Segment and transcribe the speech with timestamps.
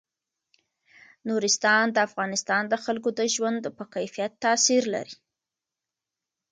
[1.27, 5.15] نورستان د افغانستان د خلکو د ژوند په کیفیت تاثیر لري.